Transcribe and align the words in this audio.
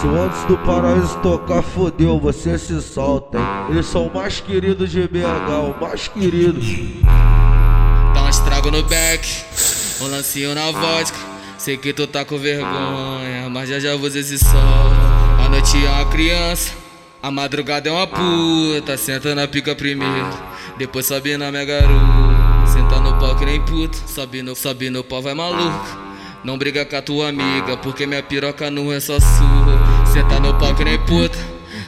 Se 0.00 0.06
antes 0.06 0.42
do 0.44 0.56
paraíso 0.56 1.18
tocar, 1.18 1.60
fodeu, 1.60 2.18
você 2.18 2.58
se 2.58 2.80
solta, 2.80 3.36
hein? 3.36 3.44
Eles 3.68 3.84
são 3.84 4.06
o 4.06 4.14
mais 4.14 4.40
queridos 4.40 4.90
de 4.90 5.06
BH, 5.06 5.76
o 5.76 5.78
mais 5.78 6.08
querido. 6.08 6.58
Dá 8.14 8.22
um 8.22 8.28
estrago 8.30 8.70
no 8.70 8.82
back, 8.84 9.28
um 10.00 10.06
lancinho 10.06 10.54
na 10.54 10.70
vodka. 10.70 11.18
Sei 11.58 11.76
que 11.76 11.92
tu 11.92 12.06
tá 12.06 12.24
com 12.24 12.38
vergonha, 12.38 13.50
mas 13.50 13.68
já 13.68 13.78
já 13.78 13.94
você 13.94 14.22
se 14.22 14.38
solta. 14.38 14.56
A 15.44 15.50
noite 15.50 15.84
é 15.84 15.90
uma 15.90 16.06
criança, 16.06 16.72
a 17.22 17.30
madrugada 17.30 17.90
é 17.90 17.92
uma 17.92 18.06
puta. 18.06 18.96
Senta 18.96 19.34
na 19.34 19.46
pica 19.46 19.76
primeiro, 19.76 20.30
depois 20.78 21.04
sobe 21.04 21.36
na 21.36 21.50
minha 21.50 21.66
garupa. 21.66 22.66
Senta 22.72 23.00
no 23.00 23.18
pau 23.18 23.36
que 23.36 23.44
nem 23.44 23.60
puta, 23.66 23.98
sobe 24.06 24.40
no, 24.40 24.56
sobe 24.56 24.88
no 24.88 25.04
pau, 25.04 25.20
vai 25.20 25.34
maluco. 25.34 26.09
Não 26.42 26.56
briga 26.56 26.86
com 26.86 26.96
a 26.96 27.02
tua 27.02 27.28
amiga, 27.28 27.76
porque 27.76 28.06
minha 28.06 28.22
piroca 28.22 28.70
não 28.70 28.90
é 28.90 28.98
só 28.98 29.20
sua. 29.20 30.06
Senta 30.10 30.40
no 30.40 30.54
pau 30.54 30.74
que 30.74 30.82
nem 30.84 30.98
puta, 31.04 31.38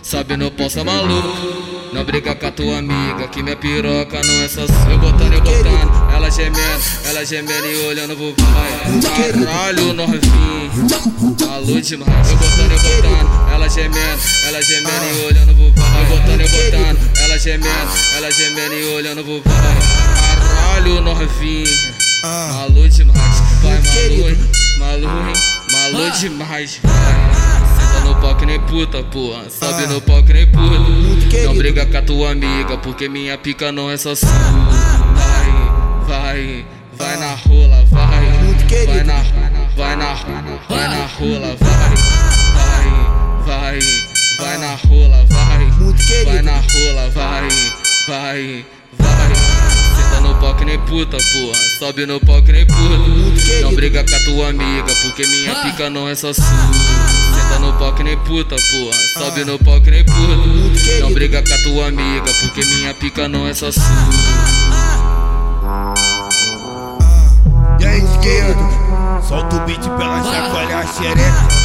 sobe 0.03 0.37
no 0.37 0.51
pau, 0.51 0.69
só 0.69 0.85
maluco. 0.85 1.91
Não 1.91 2.05
briga 2.05 2.35
com 2.35 2.47
a 2.47 2.51
tua 2.51 2.79
amiga, 2.79 3.29
que 3.29 3.43
minha 3.43 3.57
piroca 3.57 4.23
não 4.23 4.43
é 4.43 4.49
só 4.49 4.67
sua. 4.67 4.91
Eu 4.91 4.99
botando, 4.99 5.33
eu 5.33 5.41
botando, 5.41 6.12
ela 6.15 6.31
gemendo, 6.31 6.83
ela 7.07 7.25
gemendo 7.25 7.67
e 7.67 7.87
olhando 7.87 8.15
pro 8.15 8.35
pai. 8.45 9.43
Caralho, 9.43 9.95
novinho, 9.95 10.71
maluco 11.41 11.81
demais. 11.81 12.31
Eu 12.31 12.37
botando, 12.37 12.73
eu 12.73 12.79
botando, 12.79 13.53
ela 13.55 13.69
gemendo, 13.71 14.23
ela 14.48 14.62
gemendo 14.62 15.05
e 15.15 15.27
olhando 15.29 15.55
pro 15.55 15.83
pai. 15.83 16.03
Eu 16.03 16.07
botando, 16.09 16.41
eu 16.43 16.48
botando, 16.51 17.19
ela 17.25 17.39
gemendo, 17.39 17.91
ela 18.17 18.31
gemendo 18.31 18.75
e 18.75 18.95
olhando 18.95 19.25
pro 19.25 19.41
pai. 19.41 19.55
Caralho, 20.75 21.01
novinho. 21.01 21.92
Malu 22.23 22.89
demais, 22.89 23.43
vai 23.62 23.81
malu, 24.79 25.09
malu, 25.09 25.33
malu 25.73 26.11
demais. 26.12 26.81
Senta 26.81 28.01
no 28.05 28.15
pau 28.21 28.37
que 28.37 28.47
nem 28.47 28.61
puta, 28.61 29.03
porra. 29.03 29.51
Sobe 29.51 29.89
no 29.89 30.01
pau 30.01 30.23
que 30.23 30.33
nem 30.33 30.47
puta. 30.47 30.79
Não 31.45 31.57
briga 31.57 31.84
com 31.84 31.97
a 31.97 32.03
tua 32.03 32.31
amiga, 32.31 32.78
porque 32.78 33.09
minha 33.09 33.37
pica 33.37 33.73
não 33.73 33.91
é 33.91 33.97
só 33.97 34.15
sua. 34.15 34.28
Vai, 36.06 36.06
vai, 36.06 36.65
vai 36.97 37.17
na 37.17 37.34
rola, 37.34 37.84
vai. 37.91 38.31
Vai 38.87 39.05
na, 39.05 39.23
vai 39.77 39.97
na, 39.97 40.15
vai 40.69 40.89
na 40.89 41.06
rola, 41.06 41.56
vai. 41.59 41.97
Vai, 43.45 43.81
vai, 43.81 43.81
vai 44.39 44.59
na 44.59 44.75
rola, 44.77 45.27
vai. 45.28 45.70
Vai 46.25 46.43
na 46.43 46.55
rola, 46.55 47.11
vai, 47.11 47.48
vai, 48.06 48.65
vai. 48.97 49.02
Pau 50.53 50.58
que 50.58 50.64
nem 50.67 50.78
puta, 50.81 51.17
porra. 51.17 51.58
Sobe 51.78 52.05
no 52.05 52.20
pau 52.20 52.42
que 52.42 52.53
nem 52.53 52.67
puta. 52.67 53.62
Não 53.62 53.75
briga 53.75 54.05
com 54.05 54.14
a 54.14 54.20
tua 54.20 54.48
amiga, 54.50 54.94
porque 55.00 55.27
minha 55.27 55.55
pica 55.62 55.89
não 55.89 56.06
é 56.06 56.14
só 56.14 56.31
sua. 56.31 56.44
Senta 56.44 57.59
no 57.59 57.72
pau 57.78 57.94
que 57.94 58.05
nem 58.05 58.19
puta, 58.19 58.55
porra. 58.70 58.98
Sobe 59.14 59.47
no 59.47 59.59
pau 59.59 59.81
que 59.81 59.91
nem 59.91 60.05
puta. 60.05 61.00
Não 61.00 61.11
briga 61.14 61.42
com 61.42 61.55
a 61.55 61.59
tua 61.62 61.86
amiga, 61.89 62.31
porque 62.41 62.64
minha 62.67 62.92
pica 62.92 63.28
não 63.28 63.47
é 63.47 63.55
só 63.55 63.72
sua. 63.72 63.83
E 67.81 67.87
aí, 67.87 68.05
esquerdo, 68.05 69.27
solta 69.27 69.56
o 69.56 69.61
beat 69.61 69.81
pela 69.81 70.22
chacoalhar 70.22 70.83
a 70.83 70.87
xereca. 70.87 71.62